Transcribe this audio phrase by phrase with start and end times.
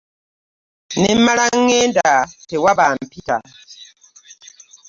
[0.99, 2.09] Ne mmala ŋŋenda
[2.49, 3.37] tewaba ampita.